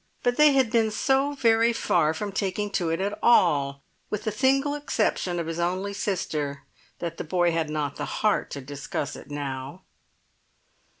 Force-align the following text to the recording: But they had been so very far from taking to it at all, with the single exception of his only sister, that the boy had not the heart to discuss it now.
But 0.23 0.35
they 0.35 0.53
had 0.53 0.71
been 0.71 0.89
so 0.89 1.33
very 1.33 1.71
far 1.73 2.11
from 2.15 2.31
taking 2.31 2.71
to 2.71 2.89
it 2.89 2.99
at 2.99 3.19
all, 3.21 3.83
with 4.09 4.23
the 4.23 4.31
single 4.31 4.73
exception 4.73 5.39
of 5.39 5.45
his 5.45 5.59
only 5.59 5.93
sister, 5.93 6.63
that 6.97 7.17
the 7.17 7.23
boy 7.23 7.51
had 7.51 7.69
not 7.69 7.97
the 7.97 8.05
heart 8.05 8.49
to 8.49 8.61
discuss 8.61 9.15
it 9.15 9.29
now. 9.29 9.83